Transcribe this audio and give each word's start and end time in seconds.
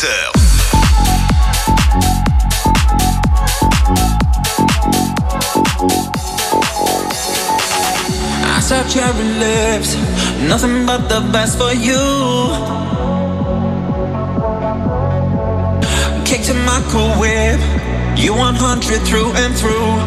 I 0.00 0.04
saw 8.60 8.84
your 8.94 9.12
lips, 9.40 9.96
nothing 10.46 10.86
but 10.86 11.08
the 11.08 11.20
best 11.32 11.58
for 11.58 11.72
you. 11.72 11.98
Kicked 16.24 16.48
in 16.48 16.64
my 16.64 16.80
cool 16.90 17.10
whip, 17.18 17.58
you 18.16 18.34
100 18.34 19.02
through 19.02 19.32
and 19.32 19.56
through. 19.56 19.98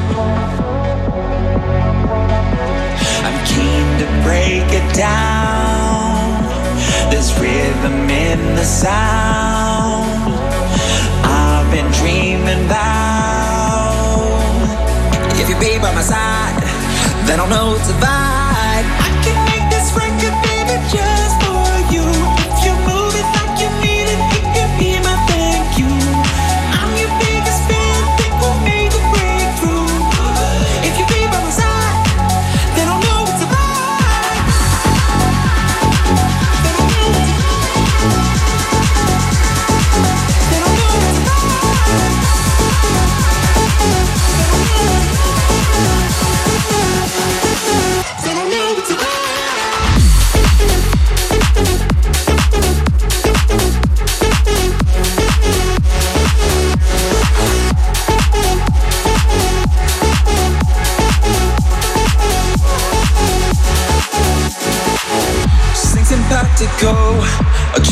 I'm 3.25 3.45
keen 3.45 4.00
to 4.00 4.05
break 4.24 4.71
it 4.71 4.95
down. 4.95 6.45
There's 7.12 7.38
rhythm 7.38 8.10
in 8.10 8.55
the 8.55 8.63
sound. 8.63 9.71
by 15.82 15.94
my 15.96 16.02
side, 16.02 16.62
then 17.26 17.40
I'll 17.40 17.50
know 17.50 17.76
it's 17.76 17.90
a 17.90 17.94
vibe. 17.94 18.40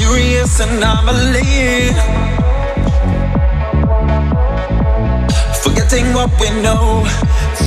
serious 0.10 0.60
anomaly. 0.60 1.94
Forgetting 5.64 6.14
what 6.14 6.32
we 6.40 6.50
know, 6.62 7.04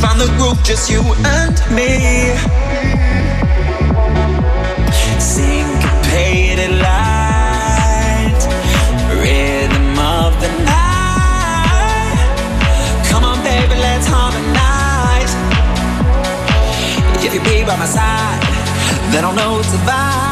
find 0.00 0.20
the 0.20 0.26
groove, 0.37 0.61
just 0.64 0.90
you 0.90 1.02
and 1.38 1.56
me. 1.76 2.34
Syncopated 5.20 6.72
light, 6.87 8.42
rhythm 9.22 9.99
of 9.99 10.32
the 10.42 10.50
night. 10.66 12.18
Come 13.08 13.25
on, 13.25 13.38
baby, 13.44 13.76
let's 13.87 14.06
harmonize. 14.08 15.32
If 17.25 17.34
you 17.34 17.40
be 17.40 17.64
by 17.64 17.76
my 17.76 17.87
side, 17.87 18.42
then 19.12 19.25
I'll 19.25 19.34
know 19.34 19.61
it's 19.61 19.75
a 19.75 19.78
vibe. 19.88 20.31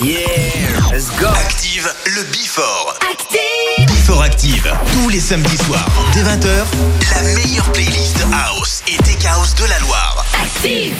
Yeah, 0.00 0.80
let's 0.90 1.10
go. 1.10 1.28
Active 1.28 1.88
le 2.06 2.24
Before. 2.32 2.94
Active. 3.08 3.86
Before 3.86 4.22
Active 4.22 4.72
tous 4.92 5.08
les 5.08 5.20
samedis 5.20 5.56
soirs 5.58 5.88
dès 6.12 6.22
20h. 6.22 6.64
La 7.14 7.22
meilleure 7.34 7.70
playlist 7.72 8.18
house 8.32 8.82
et 8.88 8.96
tech 9.02 9.24
house 9.24 9.54
de 9.54 9.64
la 9.66 9.78
Loire. 9.80 10.24
Active. 10.42 10.94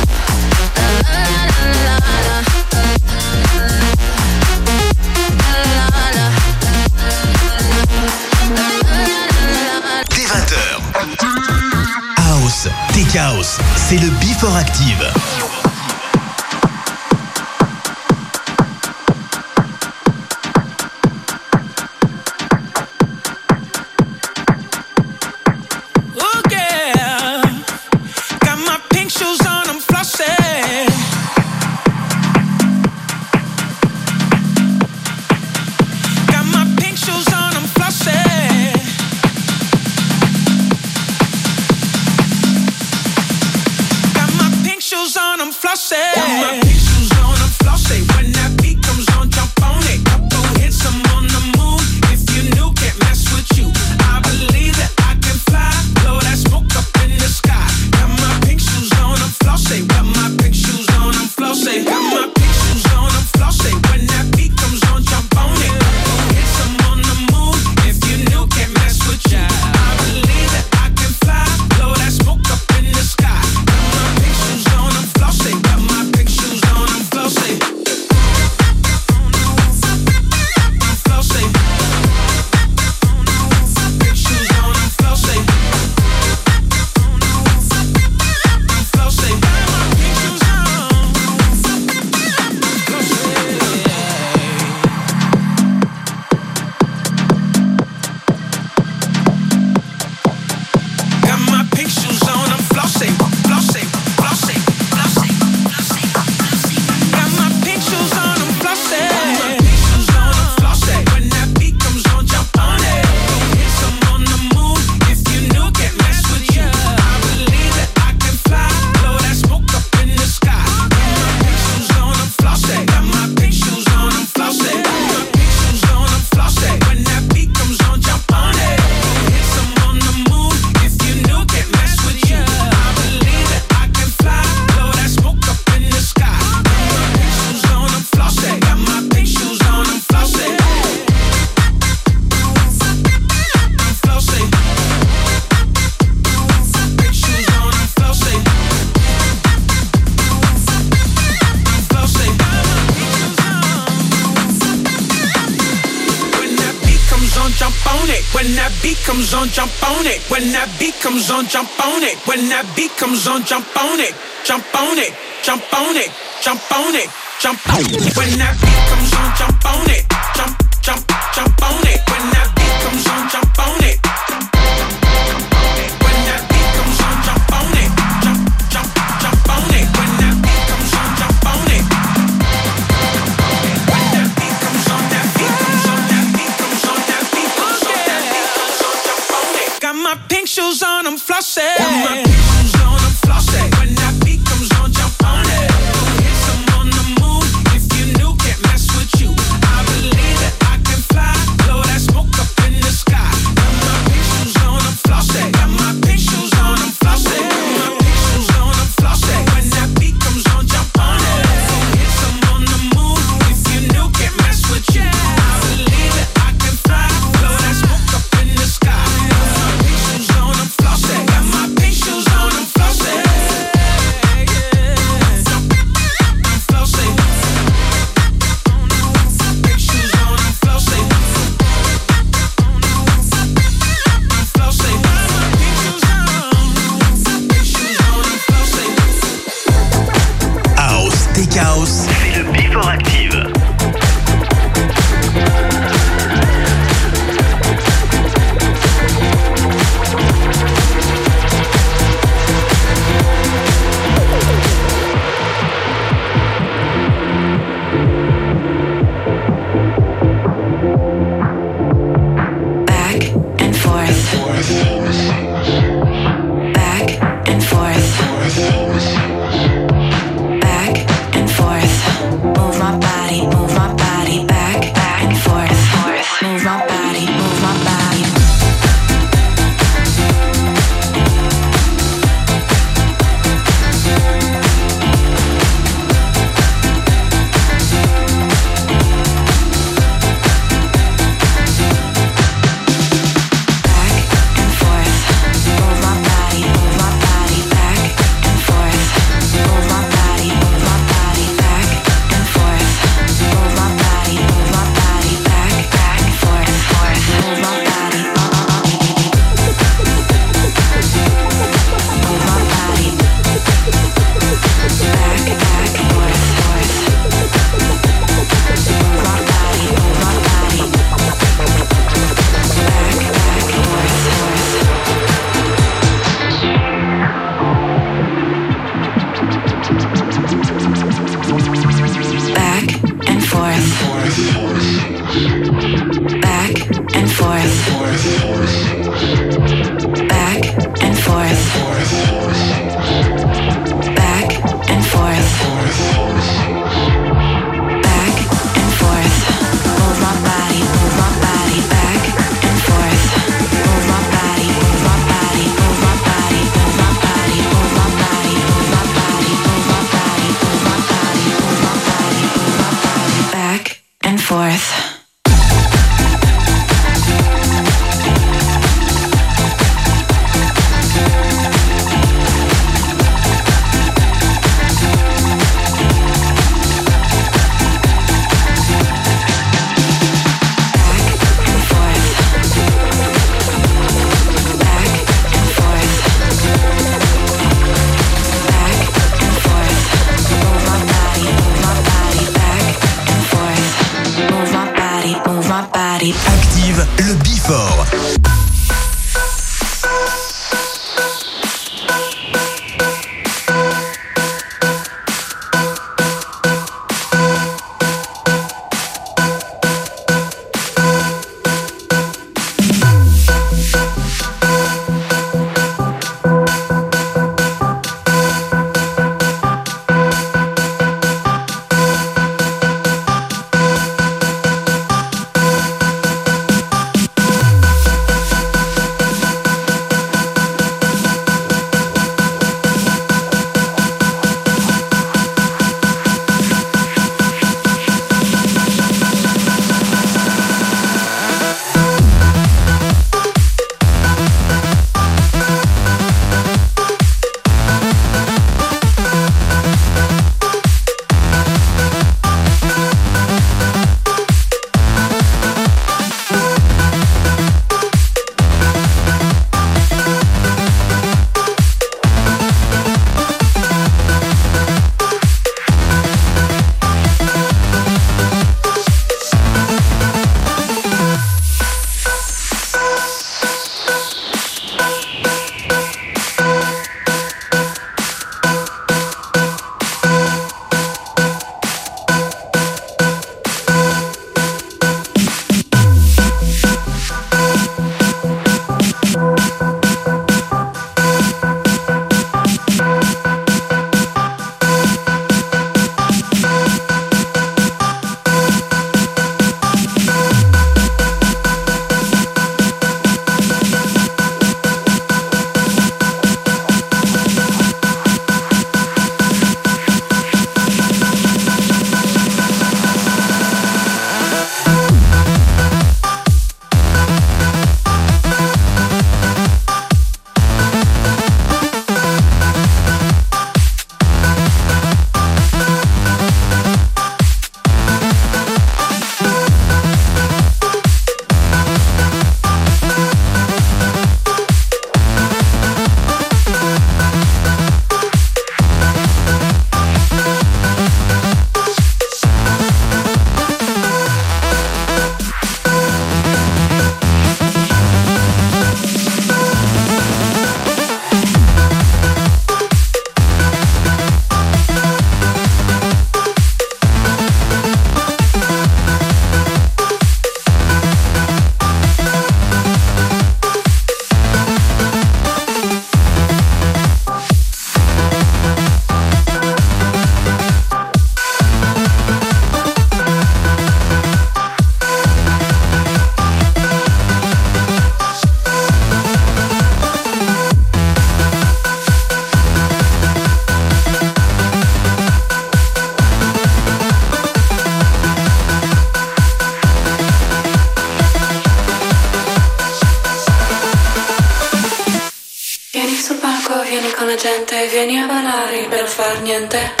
Vieni 598.05 598.17
a 598.17 598.25
ballare 598.25 598.87
per 598.89 599.07
far 599.07 599.41
niente. 599.41 600.00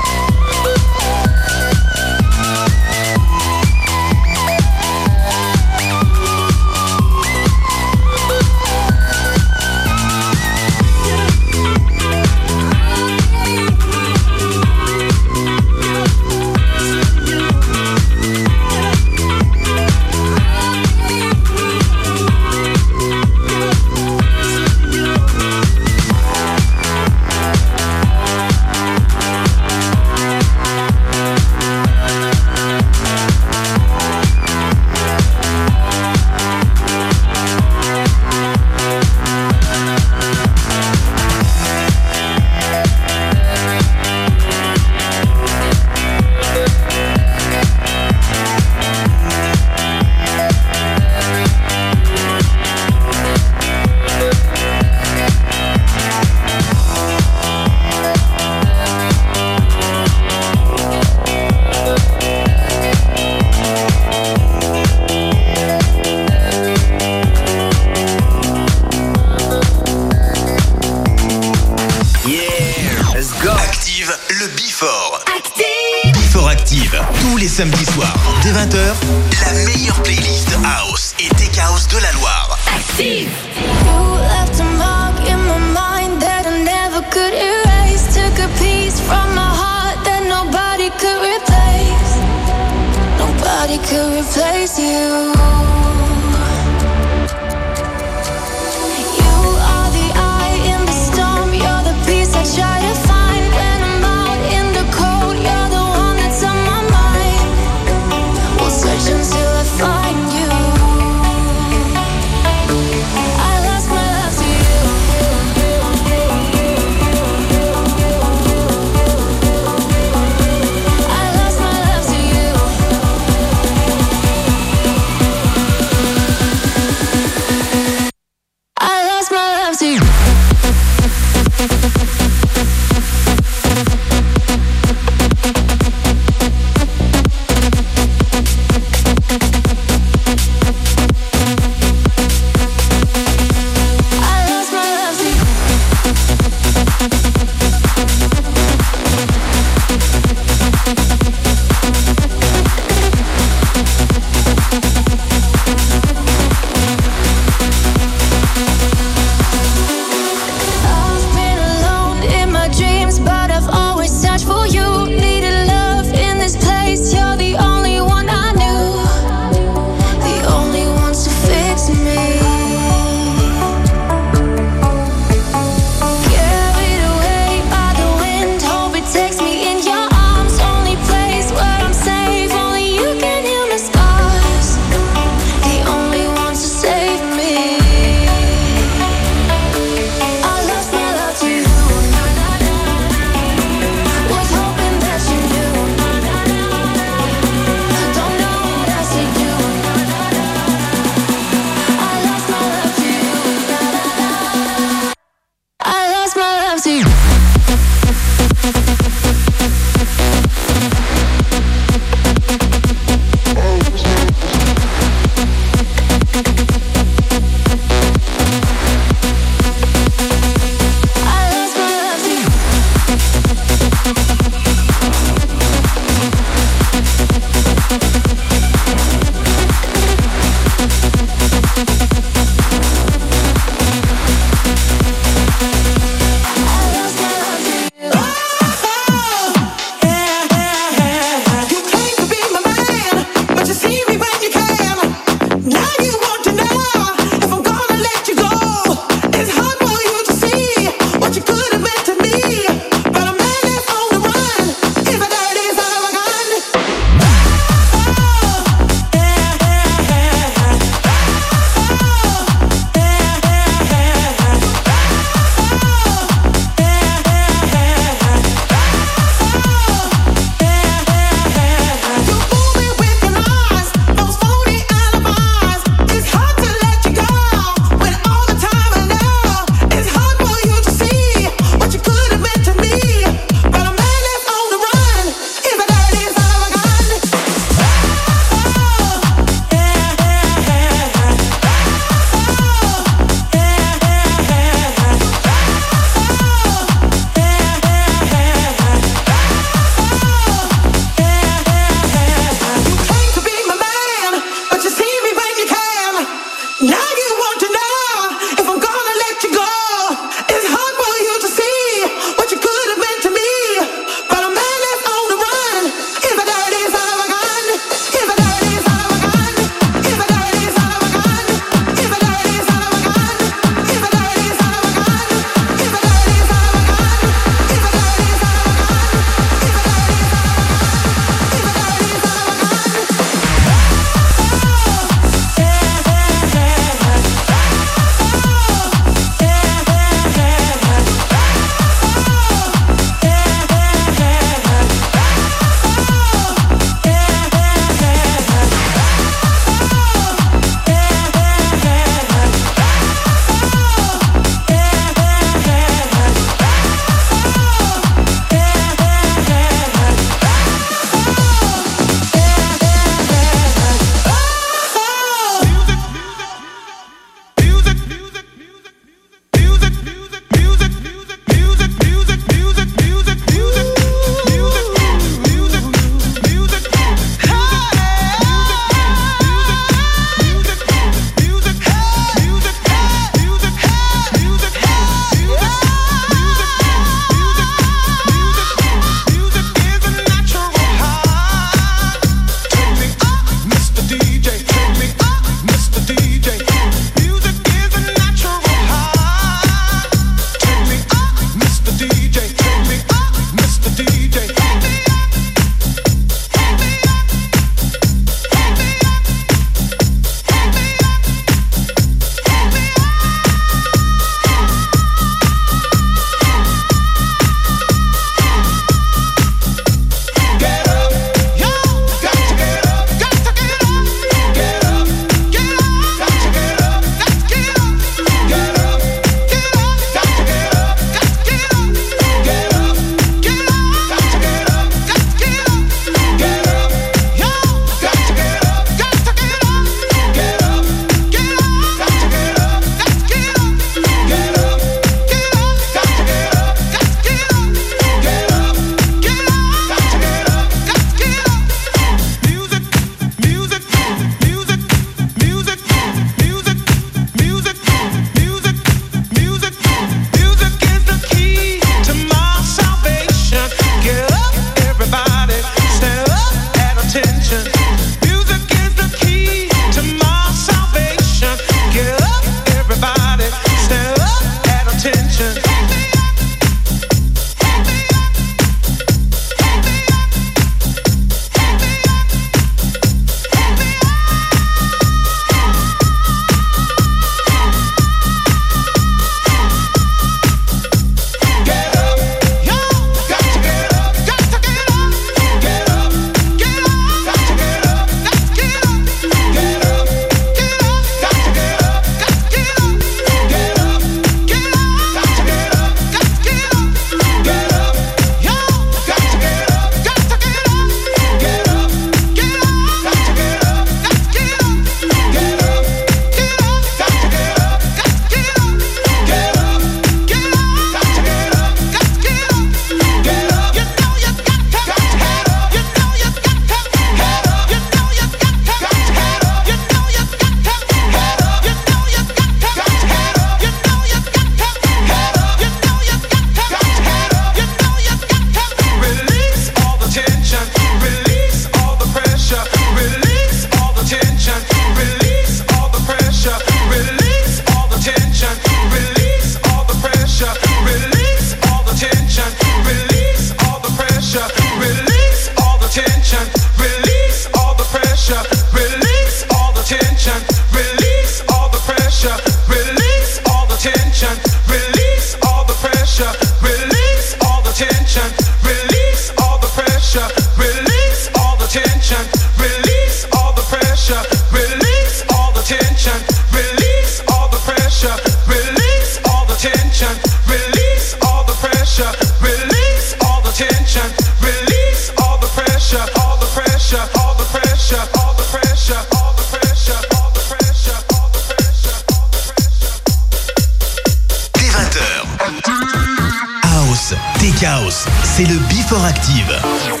House, 597.63 598.05
c'est 598.23 598.45
le 598.45 598.57
Before 598.69 599.05
Active. 599.05 600.00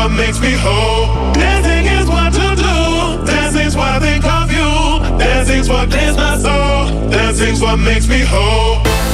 what 0.00 0.12
makes 0.12 0.40
me 0.40 0.52
whole. 0.52 1.32
Dancing 1.34 1.84
is 1.84 2.08
what 2.08 2.32
to 2.32 2.56
do. 2.56 3.26
Dancing's 3.26 3.76
what 3.76 3.88
I 3.88 4.00
think 4.00 4.24
of 4.24 4.50
you. 4.50 5.18
Dancing's 5.18 5.68
what 5.68 5.90
cleans 5.90 6.16
my 6.16 6.38
soul. 6.38 7.10
Dancing's 7.10 7.60
what 7.60 7.76
makes 7.76 8.08
me 8.08 8.20
whole. 8.20 9.09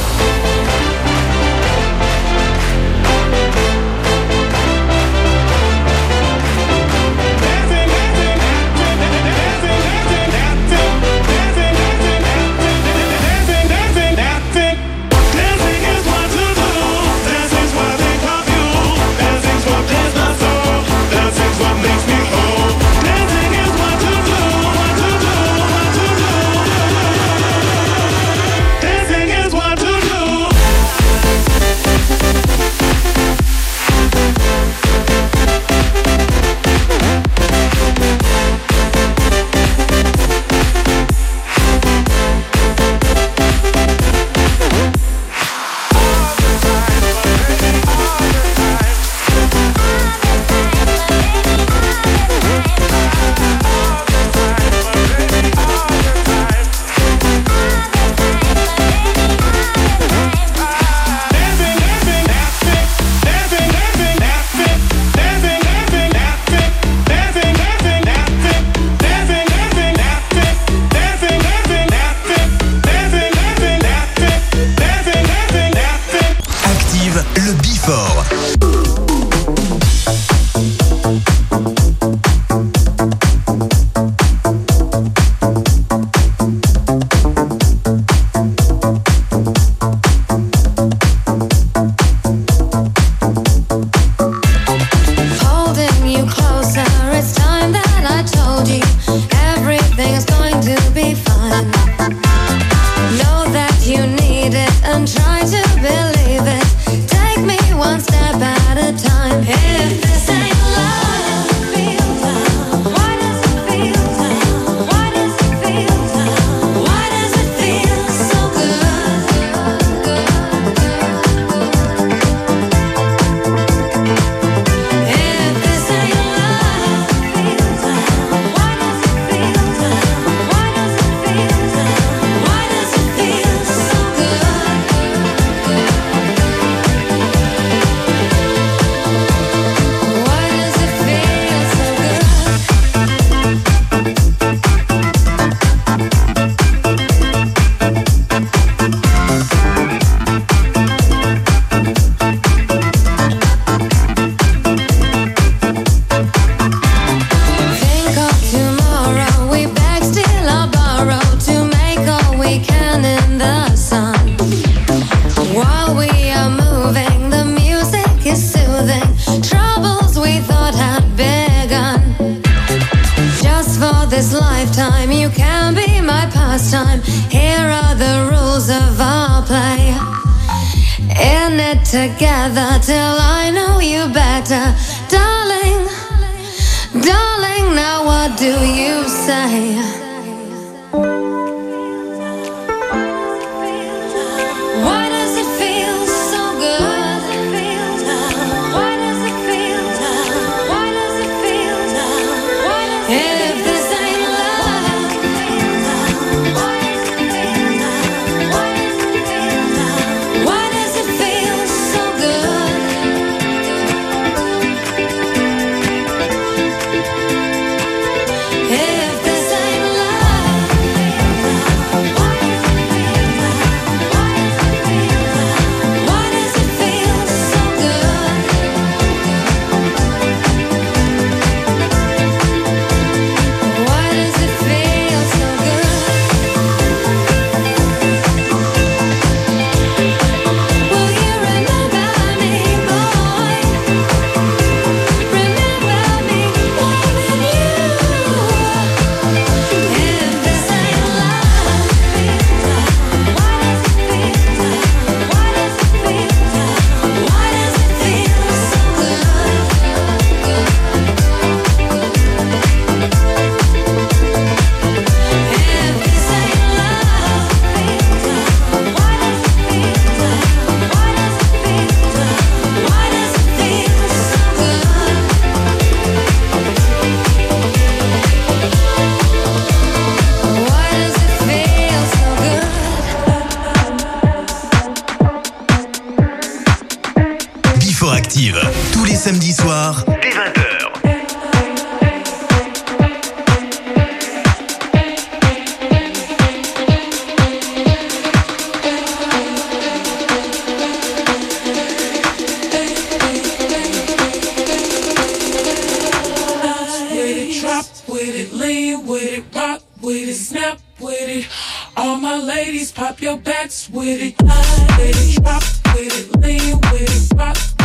your 313.27 313.37
backs 313.39 313.89
with 313.89 314.21
it, 314.21 314.35
high 314.39 314.97
with 314.97 315.37
it, 315.37 315.43
drop 315.43 315.61
with 315.93 316.33
it, 316.33 316.39
lean 316.39 316.79
with 316.79 317.31
it, 317.31 317.37
rock 317.37 317.76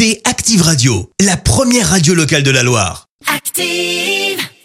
Écouté 0.00 0.22
Active 0.24 0.62
Radio, 0.62 1.10
la 1.20 1.36
première 1.36 1.90
radio 1.90 2.14
locale 2.14 2.42
de 2.42 2.50
la 2.50 2.62
Loire. 2.62 3.09